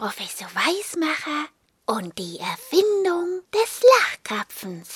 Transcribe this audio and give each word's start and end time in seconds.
Professor 0.00 0.48
Weismacher 0.54 1.48
und 1.84 2.18
die 2.18 2.38
Erfindung 2.38 3.42
des 3.52 3.82
Lachkrapfens. 3.82 4.88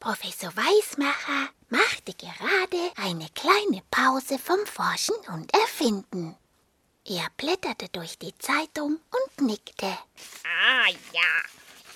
Professor 0.00 0.56
Weismacher 0.56 1.50
machte 1.68 2.14
gerade 2.14 2.90
eine 2.96 3.28
kleine 3.34 3.82
Pause 3.90 4.38
vom 4.38 4.64
Forschen 4.64 5.16
und 5.34 5.52
Erfinden. 5.52 6.34
Er 7.04 7.28
blätterte 7.36 7.90
durch 7.90 8.18
die 8.18 8.32
Zeitung 8.38 8.98
und 9.10 9.46
nickte. 9.46 9.98
Ah 10.42 10.88
ja, 11.12 11.30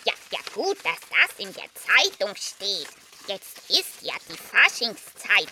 ja, 0.04 0.12
ja 0.30 0.40
gut, 0.52 0.76
dass 0.84 1.00
das 1.08 1.38
in 1.38 1.54
der 1.54 1.70
Zeitung 1.72 2.36
steht. 2.36 2.88
Jetzt 3.28 3.70
ist 3.70 4.02
ja 4.02 4.12
die 4.28 4.36
Faschingszeit. 4.36 5.48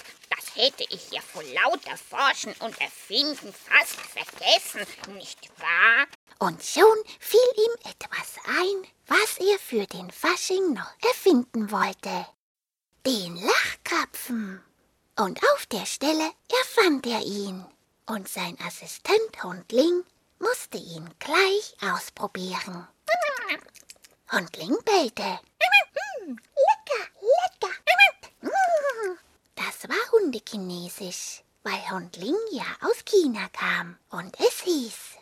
Hätte 0.54 0.84
ich 0.88 1.10
ja 1.10 1.20
vor 1.20 1.42
lauter 1.42 1.96
Forschen 1.96 2.54
und 2.60 2.80
Erfinden 2.80 3.52
fast 3.52 3.96
vergessen, 3.96 4.86
nicht 5.14 5.50
wahr? 5.58 6.06
Und 6.38 6.62
schon 6.62 6.96
fiel 7.18 7.40
ihm 7.56 7.90
etwas 7.90 8.36
ein, 8.46 8.86
was 9.08 9.38
er 9.38 9.58
für 9.58 9.86
den 9.86 10.10
Fasching 10.12 10.74
noch 10.74 10.92
erfinden 11.08 11.72
wollte. 11.72 12.26
Den 13.04 13.36
Lachkrapfen. 13.36 14.62
Und 15.16 15.40
auf 15.54 15.66
der 15.66 15.86
Stelle 15.86 16.30
erfand 16.50 17.06
er 17.06 17.22
ihn. 17.22 17.64
Und 18.06 18.28
sein 18.28 18.56
Assistent 18.64 19.42
Hundling 19.42 20.04
musste 20.38 20.78
ihn 20.78 21.08
gleich 21.18 21.76
ausprobieren. 21.80 22.86
Hundling 24.30 24.76
bellte. 24.84 25.40
Hundechinesisch, 30.34 31.44
weil 31.62 31.90
Hundling 31.90 32.34
ja 32.50 32.64
aus 32.80 33.04
China 33.04 33.48
kam. 33.52 33.96
Und 34.10 34.34
es 34.40 34.62
hieß, 34.62 35.16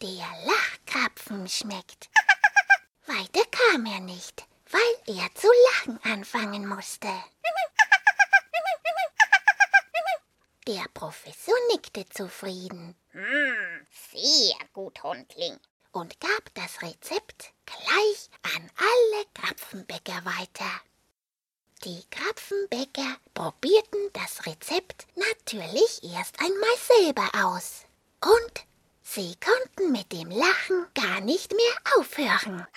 der 0.00 0.24
Lachkrapfen 0.46 1.48
schmeckt. 1.48 2.08
Weiter 3.06 3.44
kam 3.50 3.86
er 3.86 3.98
nicht, 3.98 4.46
weil 4.70 5.16
er 5.16 5.28
zu 5.34 5.48
lachen 5.72 5.98
anfangen 6.04 6.68
musste. 6.68 7.08
Der 10.68 10.84
Professor 10.94 11.54
nickte 11.72 12.08
zufrieden 12.08 12.94
Hm, 13.10 13.86
sehr 14.12 14.54
gut, 14.72 15.02
Hundling. 15.02 15.58
und 15.90 16.20
gab 16.20 16.54
das 16.54 16.80
Rezept 16.82 17.52
gleich 17.66 18.30
an 18.54 18.70
alle 18.76 19.26
Krapfenbäcker 19.34 20.24
weiter. 20.24 20.70
Die 21.84 22.04
Krapfenbäcker 22.10 23.16
probierten 23.34 24.12
das 24.12 24.46
Rezept 24.46 25.08
natürlich 25.16 26.04
erst 26.04 26.38
einmal 26.38 26.76
selber 26.76 27.28
aus. 27.44 27.86
Und 28.20 28.64
sie 29.02 29.34
konnten 29.40 29.90
mit 29.90 30.12
dem 30.12 30.30
Lachen 30.30 30.86
gar 30.94 31.20
nicht 31.20 31.52
mehr 31.52 31.74
aufhören. 31.98 32.64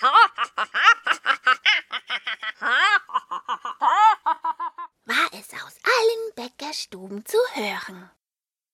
War 5.04 5.28
es 5.34 5.52
aus 5.52 5.76
allen 5.84 6.34
Bäckerstuben 6.34 7.24
zu 7.24 7.38
hören. 7.52 8.10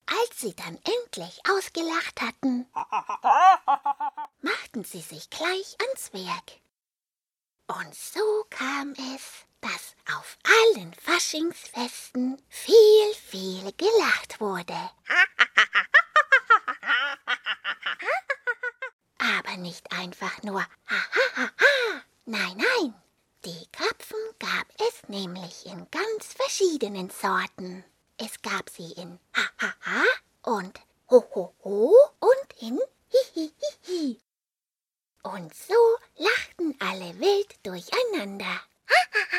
Als 0.07 0.41
sie 0.41 0.57
dann 0.57 0.79
endlich 0.83 1.43
ausgelacht 1.51 2.23
hatten, 2.23 2.67
machten 4.41 4.83
sie 4.85 5.03
sich 5.03 5.29
gleich 5.29 5.77
ans 5.81 6.15
Werk. 6.15 6.53
Und 7.67 7.95
so 7.95 8.47
kam 8.49 8.95
es, 9.15 9.47
dass 9.63 9.95
auf 10.15 10.37
allen 10.45 10.93
Faschingsfesten 10.95 12.41
viel, 12.49 13.15
viel 13.15 13.73
gelacht 13.73 14.41
wurde. 14.41 14.75
Aber 19.19 19.57
nicht 19.57 19.91
einfach 19.93 20.43
nur 20.43 20.61
ha 20.61 20.69
ha 20.89 21.37
ha 21.37 21.51
ha. 21.59 22.03
Nein, 22.27 22.57
nein. 22.57 22.95
Die 23.45 23.67
Krapfen 23.73 24.19
gab 24.39 24.69
es 24.79 25.09
nämlich 25.09 25.67
in 25.67 25.91
ganz 25.91 26.33
verschiedenen 26.35 27.11
Sorten. 27.11 27.83
Es 28.17 28.41
gab 28.43 28.71
sie 28.71 28.93
in 28.93 29.19
ha 29.35 29.43
ha 29.59 29.75
ha 29.85 30.05
und 30.43 30.79
ho 31.11 31.29
ho 31.35 31.53
ho 31.65 31.93
und 32.21 32.53
in 32.61 32.79
hi 33.13 33.19
hi 33.35 33.53
hi 33.61 33.73
hi. 33.87 34.21
Und 35.25 35.53
so 35.55 35.75
lachten 36.17 36.77
alle 36.81 37.19
wild 37.19 37.55
durcheinander. 37.67 38.61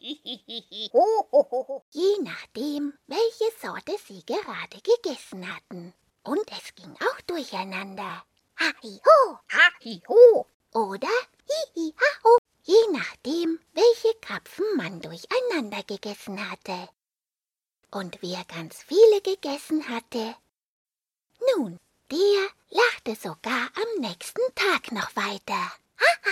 Je 1.90 2.18
nachdem, 2.22 2.92
welche 3.06 3.50
Sorte 3.60 3.96
sie 4.06 4.24
gerade 4.24 4.80
gegessen 4.82 5.52
hatten. 5.54 5.94
Und 6.24 6.50
es 6.50 6.74
ging 6.74 6.94
auch 6.94 7.20
durcheinander. 7.26 8.24
Ha-hi-ho 8.58 9.38
Ha-hi-ho. 9.50 10.46
oder 10.72 11.08
hi-hi-ha-ho. 11.48 12.38
Je 12.64 12.86
nachdem, 12.92 13.58
welche 13.72 14.14
Krapfen 14.20 14.64
man 14.76 15.00
durcheinander 15.00 15.82
gegessen 15.82 16.50
hatte. 16.50 16.88
Und 17.90 18.22
wer 18.22 18.44
ganz 18.44 18.82
viele 18.82 19.20
gegessen 19.20 19.88
hatte, 19.88 20.36
nun, 21.56 21.78
der 22.10 22.48
lachte 22.70 23.16
sogar 23.20 23.68
am 23.74 24.00
nächsten 24.00 24.54
Tag 24.54 24.92
noch 24.92 25.14
weiter. 25.16 25.72
Ha, 26.00 26.12
ha. 26.24 26.31